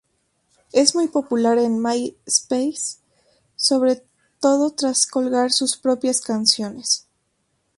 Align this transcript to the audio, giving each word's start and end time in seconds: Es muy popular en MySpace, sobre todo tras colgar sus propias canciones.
Es 0.71 0.95
muy 0.95 1.09
popular 1.09 1.59
en 1.59 1.79
MySpace, 1.79 2.97
sobre 3.55 4.03
todo 4.39 4.71
tras 4.71 5.05
colgar 5.05 5.51
sus 5.51 5.77
propias 5.77 6.21
canciones. 6.21 7.05